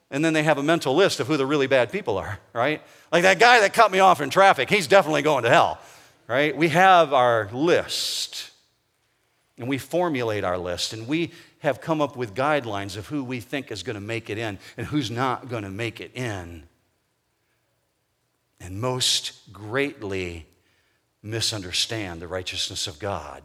[0.09, 2.81] And then they have a mental list of who the really bad people are, right?
[3.11, 5.79] Like that guy that cut me off in traffic, he's definitely going to hell,
[6.27, 6.55] right?
[6.55, 8.51] We have our list
[9.57, 13.39] and we formulate our list and we have come up with guidelines of who we
[13.39, 16.63] think is going to make it in and who's not going to make it in.
[18.59, 20.45] And most greatly
[21.21, 23.43] misunderstand the righteousness of God.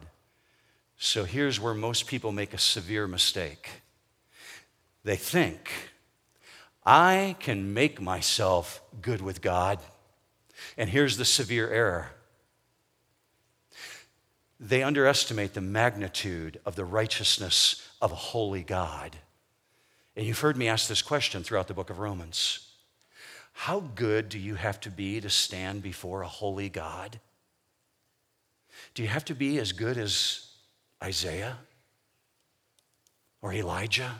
[0.97, 3.69] So here's where most people make a severe mistake.
[5.03, 5.69] They think,
[6.85, 9.79] I can make myself good with God.
[10.77, 12.09] And here's the severe error
[14.59, 19.15] they underestimate the magnitude of the righteousness of a holy God.
[20.17, 22.67] And you've heard me ask this question throughout the book of Romans
[23.53, 27.21] How good do you have to be to stand before a holy God?
[28.93, 30.47] Do you have to be as good as
[31.01, 31.57] Isaiah
[33.41, 34.15] or Elijah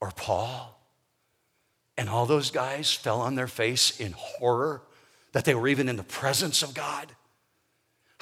[0.00, 0.78] or Paul?
[1.98, 4.82] And all those guys fell on their face in horror
[5.32, 7.08] that they were even in the presence of God.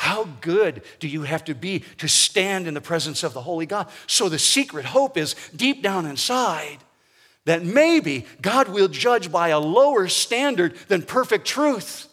[0.01, 3.67] How good do you have to be to stand in the presence of the Holy
[3.67, 3.87] God?
[4.07, 6.79] So the secret hope is deep down inside
[7.45, 12.09] that maybe God will judge by a lower standard than perfect truth.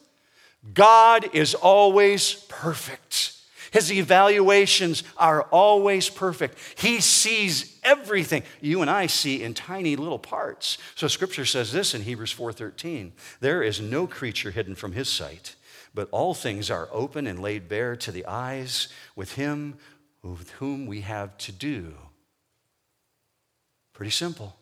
[0.73, 3.37] God is always perfect.
[3.71, 6.57] His evaluations are always perfect.
[6.75, 8.43] He sees everything.
[8.59, 10.77] You and I see in tiny little parts.
[10.95, 15.55] So scripture says this in Hebrews 4:13, there is no creature hidden from his sight,
[15.97, 19.79] but all things are open and laid bare to the eyes with him
[20.21, 21.91] with whom we have to do.
[23.93, 24.55] Pretty simple.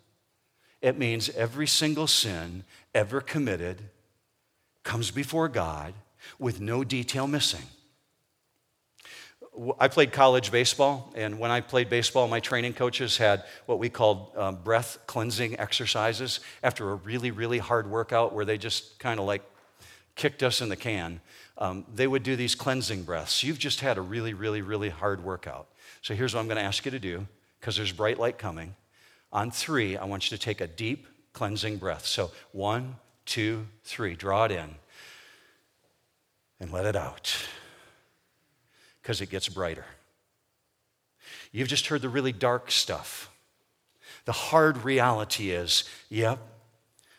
[0.82, 3.82] It means every single sin ever committed
[4.84, 5.93] comes before God
[6.39, 7.65] with no detail missing.
[9.78, 13.89] I played college baseball, and when I played baseball, my training coaches had what we
[13.89, 19.19] called um, breath cleansing exercises after a really, really hard workout where they just kind
[19.19, 19.41] of like
[20.15, 21.21] kicked us in the can.
[21.58, 23.43] Um, they would do these cleansing breaths.
[23.43, 25.67] You've just had a really, really, really hard workout.
[26.01, 27.28] So here's what I'm going to ask you to do
[27.60, 28.75] because there's bright light coming.
[29.32, 32.06] On three, I want you to take a deep cleansing breath.
[32.06, 34.15] So one, two, three.
[34.15, 34.75] Draw it in
[36.60, 37.36] and let it out
[39.01, 39.86] because it gets brighter.
[41.51, 43.30] You've just heard the really dark stuff.
[44.25, 46.39] The hard reality is yep,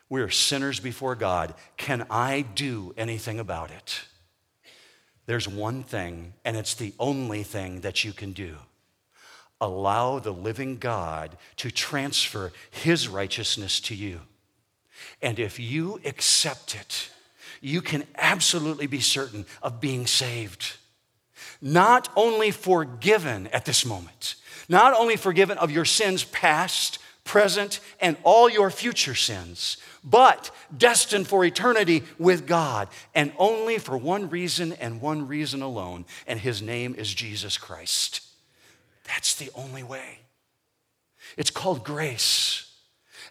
[0.08, 1.54] we're sinners before God.
[1.76, 4.02] Can I do anything about it?
[5.26, 8.56] There's one thing, and it's the only thing that you can do.
[9.60, 14.20] Allow the living God to transfer his righteousness to you.
[15.20, 17.10] And if you accept it,
[17.60, 20.76] you can absolutely be certain of being saved
[21.60, 24.34] not only forgiven at this moment,
[24.68, 31.28] not only forgiven of your sins past, present, and all your future sins, but destined
[31.28, 36.62] for eternity with God, and only for one reason and one reason alone, and his
[36.62, 38.22] name is Jesus Christ.
[39.04, 40.20] That's the only way.
[41.36, 42.72] It's called grace.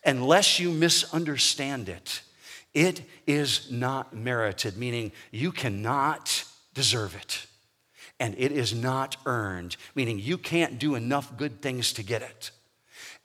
[0.06, 2.22] Unless you misunderstand it,
[2.76, 6.44] it is not merited, meaning you cannot
[6.76, 7.48] deserve it
[8.20, 12.52] and it is not earned, meaning you can't do enough good things to get it.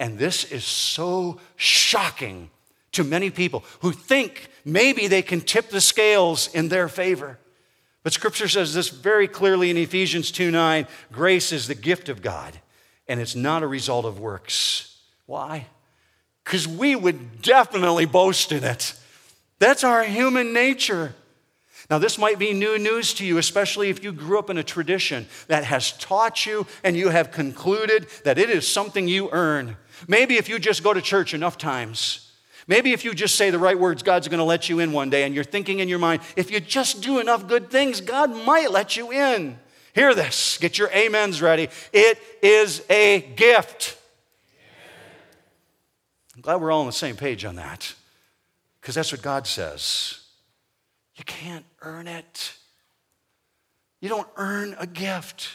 [0.01, 2.49] And this is so shocking
[2.93, 7.39] to many people who think maybe they can tip the scales in their favor.
[8.03, 12.23] But scripture says this very clearly in Ephesians 2 9 grace is the gift of
[12.23, 12.59] God,
[13.07, 14.99] and it's not a result of works.
[15.27, 15.67] Why?
[16.45, 18.95] Because we would definitely boast in it.
[19.59, 21.15] That's our human nature.
[21.91, 24.63] Now, this might be new news to you, especially if you grew up in a
[24.63, 29.77] tradition that has taught you and you have concluded that it is something you earn.
[30.09, 32.33] Maybe if you just go to church enough times,
[32.67, 35.11] maybe if you just say the right words, God's going to let you in one
[35.11, 38.35] day, and you're thinking in your mind, if you just do enough good things, God
[38.35, 39.59] might let you in.
[39.95, 41.69] Hear this, get your amens ready.
[41.93, 43.99] It is a gift.
[46.35, 47.95] I'm glad we're all on the same page on that,
[48.81, 50.21] because that's what God says.
[51.17, 52.55] You can't earn it.
[54.01, 55.51] You don't earn a gift.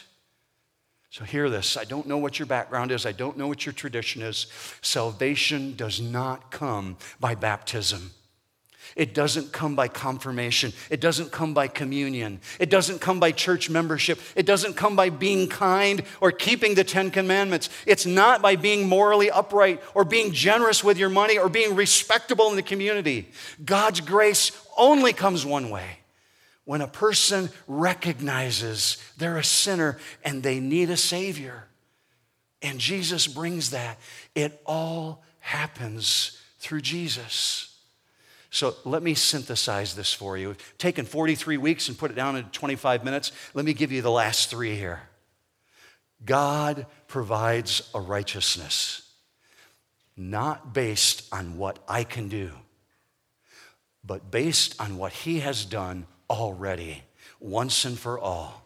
[1.16, 1.78] So, hear this.
[1.78, 4.48] I don't know what your background is, I don't know what your tradition is.
[4.82, 8.10] Salvation does not come by baptism.
[8.96, 10.74] It doesn't come by confirmation.
[10.90, 12.42] It doesn't come by communion.
[12.60, 14.20] It doesn't come by church membership.
[14.34, 17.70] It doesn't come by being kind or keeping the Ten Commandments.
[17.86, 22.50] It's not by being morally upright or being generous with your money or being respectable
[22.50, 23.30] in the community.
[23.64, 26.00] God's grace only comes one way
[26.66, 31.64] when a person recognizes they're a sinner and they need a Savior.
[32.60, 33.98] And Jesus brings that.
[34.34, 37.78] It all happens through Jesus.
[38.50, 40.48] So let me synthesize this for you.
[40.48, 43.30] We've taken 43 weeks and put it down into 25 minutes.
[43.54, 45.02] Let me give you the last three here.
[46.24, 49.02] God provides a righteousness
[50.16, 52.50] not based on what I can do,
[54.02, 57.02] but based on what He has done already,
[57.40, 58.62] once and for all.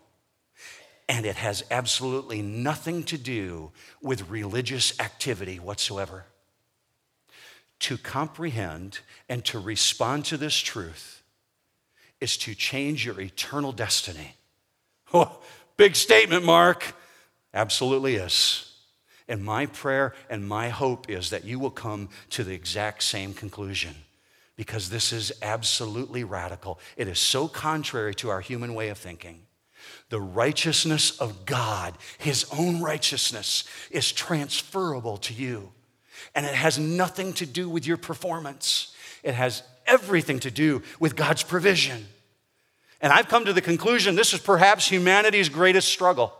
[1.08, 6.26] And it has absolutely nothing to do with religious activity whatsoever.
[7.80, 11.22] To comprehend and to respond to this truth
[12.20, 14.34] is to change your eternal destiny.
[15.12, 15.40] Oh,
[15.76, 16.94] big statement, Mark.
[17.52, 18.72] Absolutely is.
[19.26, 23.34] And my prayer and my hope is that you will come to the exact same
[23.34, 23.96] conclusion
[24.60, 26.78] because this is absolutely radical.
[26.98, 29.40] It is so contrary to our human way of thinking.
[30.10, 35.72] The righteousness of God, His own righteousness, is transferable to you.
[36.34, 41.16] And it has nothing to do with your performance, it has everything to do with
[41.16, 42.06] God's provision.
[43.00, 46.34] And I've come to the conclusion this is perhaps humanity's greatest struggle.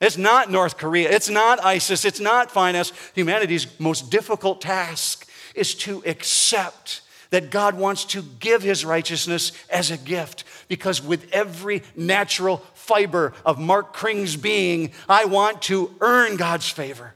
[0.00, 2.90] It's not North Korea, it's not ISIS, it's not finance.
[3.14, 9.90] Humanity's most difficult task is to accept that God wants to give his righteousness as
[9.90, 10.44] a gift.
[10.68, 17.14] Because with every natural fiber of Mark Kring's being, I want to earn God's favor.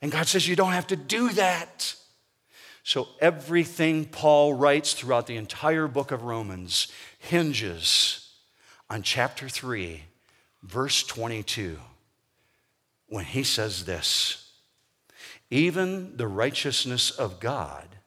[0.00, 1.94] And God says, You don't have to do that.
[2.84, 6.88] So everything Paul writes throughout the entire book of Romans
[7.18, 8.30] hinges
[8.88, 10.04] on chapter 3,
[10.62, 11.78] verse 22,
[13.08, 14.52] when he says this
[15.50, 17.97] Even the righteousness of God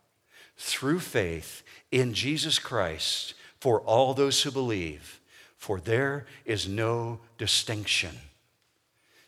[0.61, 5.19] through faith in Jesus Christ for all those who believe,
[5.57, 8.15] for there is no distinction.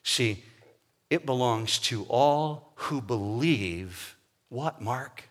[0.03, 0.43] See,
[1.09, 4.15] it belongs to all who believe
[4.49, 5.23] what, Mark?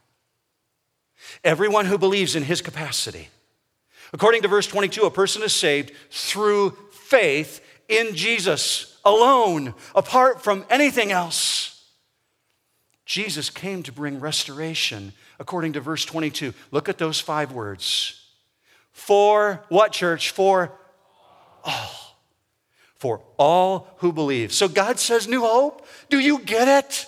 [1.44, 3.28] Everyone who believes in his capacity.
[4.12, 10.64] According to verse 22, a person is saved through faith in Jesus alone, apart from
[10.68, 11.72] anything else.
[13.05, 16.54] Jesus came to bring restoration according to verse 22.
[16.70, 18.20] Look at those five words.
[18.92, 20.30] For what, church?
[20.30, 20.72] For
[21.64, 21.90] all.
[22.96, 24.52] For all who believe.
[24.52, 25.86] So God says, New hope.
[26.08, 27.06] Do you get it?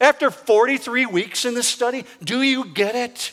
[0.00, 3.32] After 43 weeks in this study, do you get it?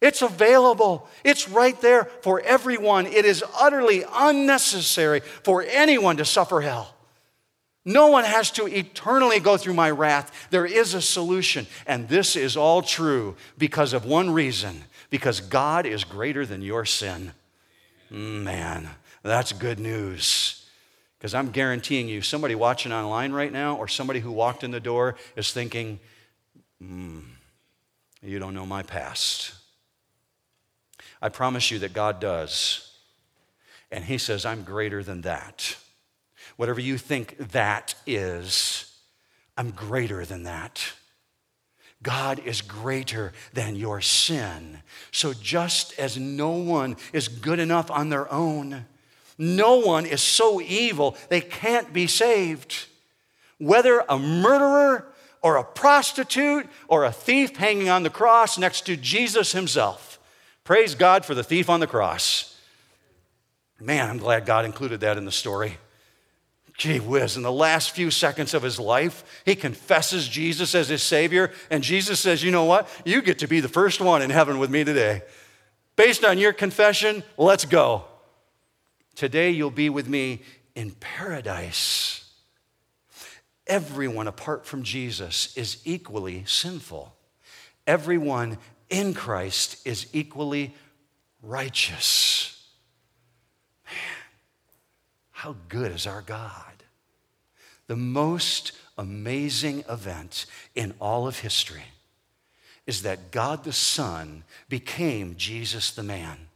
[0.00, 1.08] It's available.
[1.24, 3.06] It's right there for everyone.
[3.06, 6.95] It is utterly unnecessary for anyone to suffer hell.
[7.88, 10.48] No one has to eternally go through my wrath.
[10.50, 11.68] There is a solution.
[11.86, 16.84] And this is all true because of one reason because God is greater than your
[16.84, 17.32] sin.
[18.10, 18.88] Man,
[19.22, 20.68] that's good news.
[21.16, 24.80] Because I'm guaranteeing you, somebody watching online right now or somebody who walked in the
[24.80, 26.00] door is thinking,
[26.80, 27.20] hmm,
[28.20, 29.54] you don't know my past.
[31.22, 32.96] I promise you that God does.
[33.92, 35.76] And He says, I'm greater than that.
[36.56, 38.92] Whatever you think that is,
[39.56, 40.92] I'm greater than that.
[42.02, 44.78] God is greater than your sin.
[45.10, 48.86] So, just as no one is good enough on their own,
[49.38, 52.86] no one is so evil they can't be saved.
[53.58, 58.96] Whether a murderer or a prostitute or a thief hanging on the cross next to
[58.96, 60.18] Jesus himself.
[60.64, 62.60] Praise God for the thief on the cross.
[63.80, 65.78] Man, I'm glad God included that in the story.
[66.76, 71.02] Gee whiz, in the last few seconds of his life, he confesses Jesus as his
[71.02, 72.88] Savior, and Jesus says, You know what?
[73.04, 75.22] You get to be the first one in heaven with me today.
[75.96, 78.04] Based on your confession, let's go.
[79.14, 80.42] Today you'll be with me
[80.74, 82.30] in paradise.
[83.66, 87.16] Everyone apart from Jesus is equally sinful.
[87.86, 88.58] Everyone
[88.90, 90.74] in Christ is equally
[91.42, 92.55] righteous.
[95.46, 96.82] How good is our God?
[97.86, 100.44] The most amazing event
[100.74, 101.84] in all of history
[102.84, 106.48] is that God the Son became Jesus the man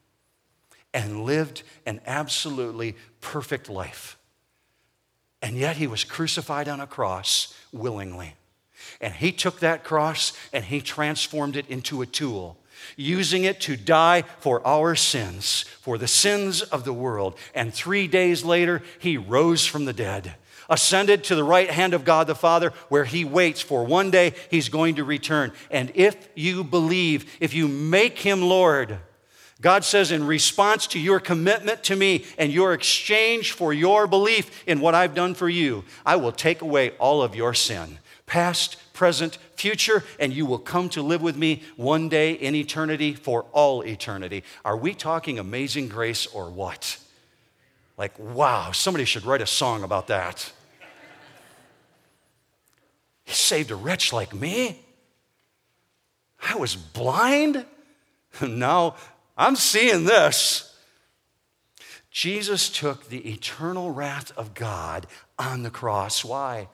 [0.93, 4.19] and lived an absolutely perfect life.
[5.41, 8.35] And yet he was crucified on a cross willingly.
[9.01, 12.57] And he took that cross and he transformed it into a tool
[12.97, 17.37] using it to die for our sins, for the sins of the world.
[17.55, 20.35] And three days later, he rose from the dead,
[20.69, 24.35] ascended to the right hand of God the Father, where he waits for one day
[24.51, 25.53] he's going to return.
[25.71, 28.99] And if you believe, if you make him Lord,
[29.61, 34.65] God says, in response to your commitment to me and your exchange for your belief
[34.67, 38.79] in what I've done for you, I will take away all of your sin, past,
[38.95, 43.45] present, future, and you will come to live with me one day in eternity for
[43.53, 44.43] all eternity.
[44.65, 46.99] Are we talking amazing grace or what?
[47.97, 50.53] Like, wow, somebody should write a song about that.
[53.25, 54.81] He saved a wretch like me.
[56.43, 57.65] I was blind.
[58.41, 58.95] Now
[59.37, 60.73] I'm seeing this.
[62.11, 65.07] Jesus took the eternal wrath of God
[65.37, 66.25] on the cross.
[66.25, 66.69] Why?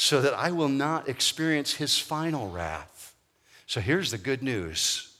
[0.00, 3.14] So that I will not experience his final wrath.
[3.66, 5.14] So here's the good news.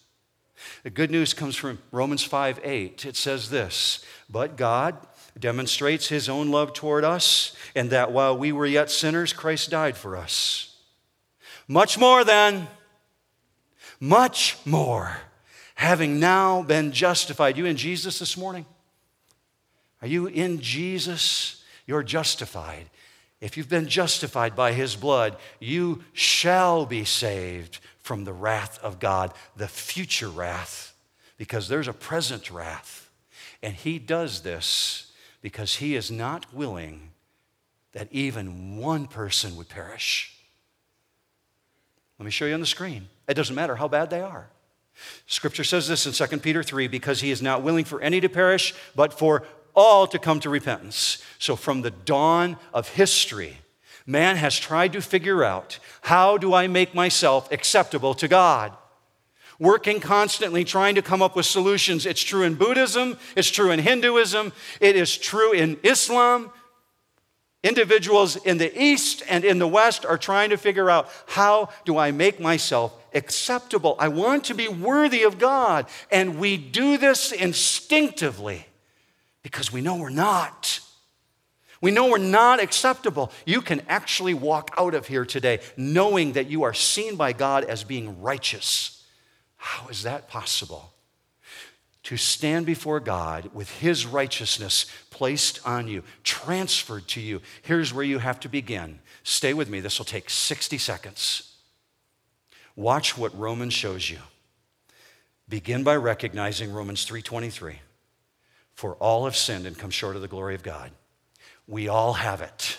[0.85, 3.05] The good news comes from Romans 5 8.
[3.05, 4.97] It says this But God
[5.39, 9.99] demonstrates his own love toward us, and that while we were yet sinners, Christ died
[9.99, 10.75] for us.
[11.69, 12.67] Much more than,
[14.01, 15.19] much more
[15.75, 17.59] having now been justified.
[17.59, 18.65] You in Jesus this morning?
[20.01, 21.63] Are you in Jesus?
[21.87, 22.87] You're justified.
[23.41, 29.01] If you've been justified by his blood, you shall be saved from the wrath of
[29.01, 30.95] God, the future wrath,
[31.39, 33.11] because there's a present wrath.
[33.63, 37.11] And he does this because he is not willing
[37.93, 40.37] that even one person would perish.
[42.19, 43.09] Let me show you on the screen.
[43.27, 44.51] It doesn't matter how bad they are.
[45.27, 48.29] Scripture says this in 2 Peter 3 because he is not willing for any to
[48.29, 51.23] perish, but for all to come to repentance.
[51.39, 53.59] So, from the dawn of history,
[54.07, 58.73] man has tried to figure out how do I make myself acceptable to God?
[59.59, 62.07] Working constantly, trying to come up with solutions.
[62.07, 66.51] It's true in Buddhism, it's true in Hinduism, it is true in Islam.
[67.63, 71.99] Individuals in the East and in the West are trying to figure out how do
[71.99, 73.97] I make myself acceptable?
[73.99, 75.87] I want to be worthy of God.
[76.11, 78.65] And we do this instinctively
[79.43, 80.81] because we know we're not.
[81.81, 83.33] We know we're not acceptable.
[83.47, 87.65] You can actually walk out of here today knowing that you are seen by God
[87.65, 89.03] as being righteous.
[89.57, 90.93] How is that possible?
[92.05, 97.41] To stand before God with His righteousness placed on you, transferred to you.
[97.63, 98.99] Here's where you have to begin.
[99.23, 101.55] Stay with me, this will take 60 seconds.
[102.77, 104.19] Watch what Romans shows you.
[105.49, 107.81] Begin by recognizing Romans 3:23.
[108.75, 110.91] For all have sinned and come short of the glory of God.
[111.67, 112.79] We all have it.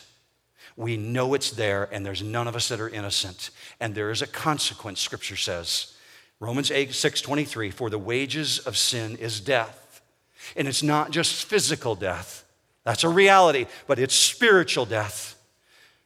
[0.75, 3.51] We know it's there, and there's none of us that are innocent.
[3.79, 5.93] And there is a consequence, Scripture says.
[6.39, 10.01] Romans 8, 6 23, for the wages of sin is death.
[10.55, 12.45] And it's not just physical death,
[12.83, 15.35] that's a reality, but it's spiritual death.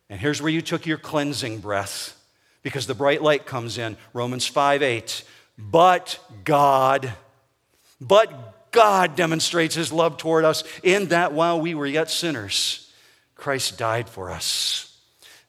[0.09, 2.15] And here's where you took your cleansing breath
[2.63, 3.95] because the bright light comes in.
[4.13, 5.23] Romans 5 8.
[5.57, 7.13] But God,
[8.01, 12.91] but God demonstrates his love toward us in that while we were yet sinners,
[13.35, 14.99] Christ died for us.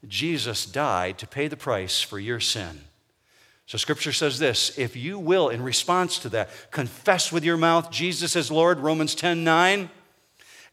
[0.06, 2.80] Jesus died to pay the price for your sin.
[3.66, 7.90] So scripture says this if you will, in response to that, confess with your mouth
[7.90, 9.90] Jesus is Lord, Romans 10 9,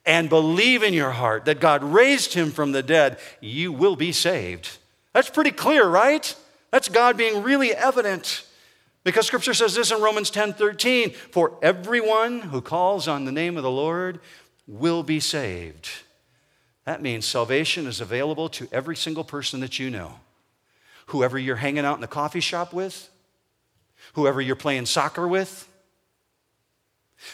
[0.05, 4.11] and believe in your heart that God raised him from the dead, you will be
[4.11, 4.77] saved.
[5.13, 6.35] That's pretty clear, right?
[6.71, 8.45] That's God being really evident.
[9.03, 13.57] Because scripture says this in Romans 10 13 For everyone who calls on the name
[13.57, 14.19] of the Lord
[14.67, 15.89] will be saved.
[16.85, 20.19] That means salvation is available to every single person that you know.
[21.07, 23.09] Whoever you're hanging out in the coffee shop with,
[24.13, 25.67] whoever you're playing soccer with,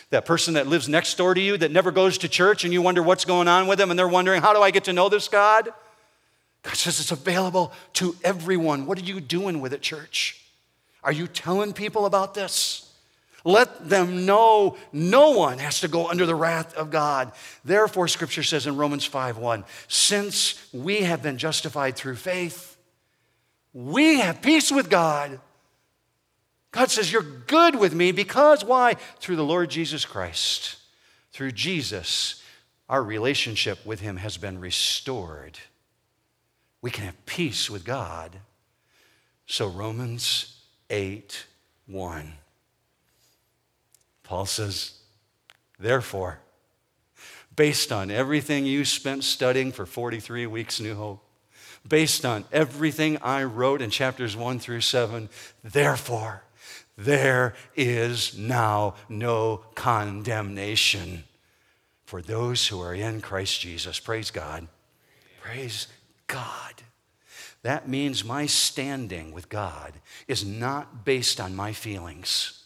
[0.09, 2.81] that person that lives next door to you that never goes to church and you
[2.81, 5.09] wonder what's going on with them and they're wondering, how do I get to know
[5.09, 5.69] this God?
[6.61, 8.85] God says it's available to everyone.
[8.85, 10.43] What are you doing with it, church?
[11.03, 12.85] Are you telling people about this?
[13.45, 17.31] Let them know no one has to go under the wrath of God.
[17.63, 22.77] Therefore, scripture says in Romans 5:1, since we have been justified through faith,
[23.73, 25.39] we have peace with God.
[26.71, 28.95] God says, You're good with me because why?
[29.19, 30.75] Through the Lord Jesus Christ.
[31.31, 32.43] Through Jesus,
[32.87, 35.57] our relationship with Him has been restored.
[36.81, 38.39] We can have peace with God.
[39.45, 40.58] So, Romans
[40.89, 41.45] 8
[41.87, 42.33] 1.
[44.23, 44.93] Paul says,
[45.79, 46.39] Therefore,
[47.55, 51.23] based on everything you spent studying for 43 weeks, New Hope,
[51.87, 55.29] based on everything I wrote in chapters 1 through 7,
[55.63, 56.43] therefore,
[56.97, 61.23] there is now no condemnation
[62.05, 63.99] for those who are in Christ Jesus.
[63.99, 64.67] Praise God.
[65.41, 65.87] Praise
[66.27, 66.83] God.
[67.61, 69.93] That means my standing with God
[70.27, 72.63] is not based on my feelings.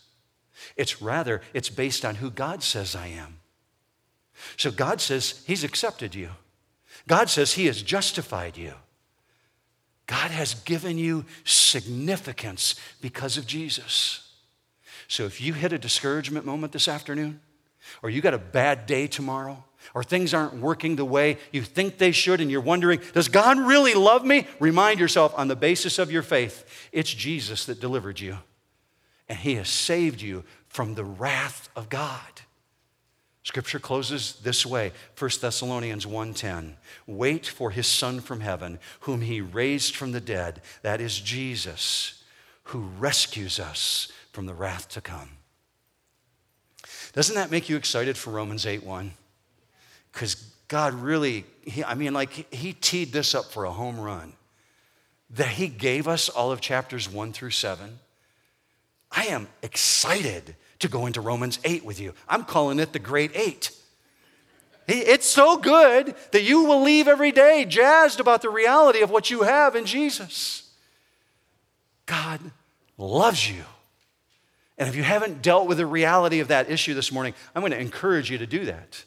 [0.75, 3.39] It's rather, it's based on who God says I am.
[4.57, 6.29] So God says He's accepted you.
[7.07, 8.73] God says He has justified you.
[10.05, 14.31] God has given you significance because of Jesus.
[15.07, 17.39] So if you hit a discouragement moment this afternoon,
[18.01, 19.63] or you got a bad day tomorrow,
[19.93, 23.57] or things aren't working the way you think they should, and you're wondering, does God
[23.59, 24.47] really love me?
[24.59, 28.37] Remind yourself on the basis of your faith, it's Jesus that delivered you,
[29.29, 32.41] and He has saved you from the wrath of God.
[33.43, 36.75] Scripture closes this way 1 Thessalonians 1:10
[37.05, 42.23] Wait for his son from heaven whom he raised from the dead that is Jesus
[42.67, 45.29] who rescues us from the wrath to come.
[47.11, 49.11] Doesn't that make you excited for Romans 8:1?
[50.13, 50.35] Because
[50.67, 54.33] God really, he, I mean, like, He teed this up for a home run.
[55.31, 57.99] That He gave us all of chapters one through seven.
[59.11, 62.13] I am excited to go into Romans 8 with you.
[62.27, 63.71] I'm calling it the Great Eight.
[64.87, 69.29] It's so good that you will leave every day jazzed about the reality of what
[69.29, 70.69] you have in Jesus.
[72.05, 72.39] God
[72.97, 73.63] loves you.
[74.77, 77.71] And if you haven't dealt with the reality of that issue this morning, I'm going
[77.71, 79.05] to encourage you to do that.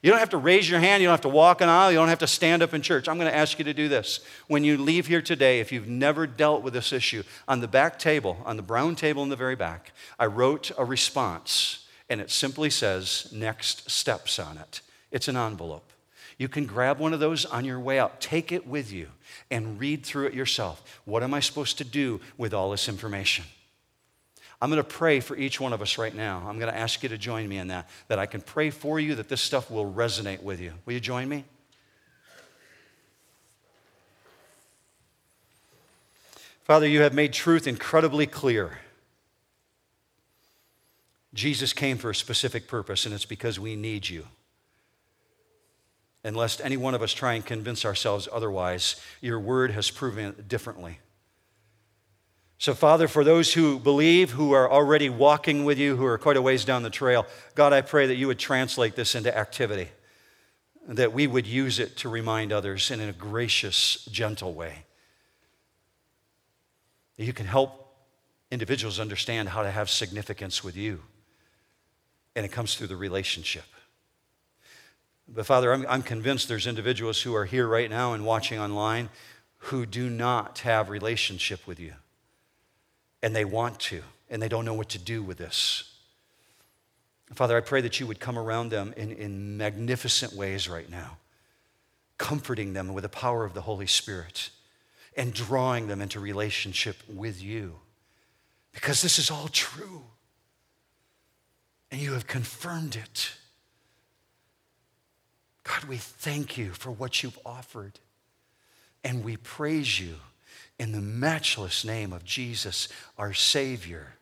[0.00, 1.02] You don't have to raise your hand.
[1.02, 1.90] You don't have to walk an aisle.
[1.90, 3.08] You don't have to stand up in church.
[3.08, 4.20] I'm going to ask you to do this.
[4.46, 7.98] When you leave here today, if you've never dealt with this issue, on the back
[7.98, 12.30] table, on the brown table in the very back, I wrote a response, and it
[12.30, 14.82] simply says, Next steps on it.
[15.10, 15.92] It's an envelope.
[16.38, 19.08] You can grab one of those on your way out, take it with you,
[19.50, 21.00] and read through it yourself.
[21.04, 23.44] What am I supposed to do with all this information?
[24.60, 26.38] I'm going to pray for each one of us right now.
[26.46, 28.98] I'm going to ask you to join me in that, that I can pray for
[28.98, 30.72] you, that this stuff will resonate with you.
[30.84, 31.44] Will you join me?
[36.64, 38.80] Father, you have made truth incredibly clear.
[41.32, 44.26] Jesus came for a specific purpose, and it's because we need you.
[46.24, 50.26] And lest any one of us try and convince ourselves otherwise, your word has proven
[50.26, 50.98] it differently.
[52.60, 56.36] So, Father, for those who believe, who are already walking with you, who are quite
[56.36, 59.88] a ways down the trail, God, I pray that you would translate this into activity,
[60.88, 64.84] that we would use it to remind others in a gracious, gentle way.
[67.16, 67.94] That you can help
[68.50, 71.00] individuals understand how to have significance with you,
[72.34, 73.66] and it comes through the relationship.
[75.28, 79.10] But, Father, I'm, I'm convinced there's individuals who are here right now and watching online
[79.58, 81.92] who do not have relationship with you
[83.22, 85.94] and they want to, and they don't know what to do with this.
[87.34, 91.18] Father, I pray that you would come around them in, in magnificent ways right now,
[92.16, 94.50] comforting them with the power of the Holy Spirit
[95.16, 97.80] and drawing them into relationship with you.
[98.72, 100.04] Because this is all true.
[101.90, 103.32] And you have confirmed it.
[105.64, 107.98] God, we thank you for what you've offered.
[109.04, 110.16] And we praise you
[110.78, 114.14] in the matchless name of Jesus, our Savior.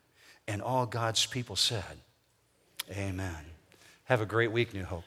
[0.49, 1.83] And all God's people said,
[2.91, 3.45] Amen.
[4.05, 5.05] Have a great week, New Hope.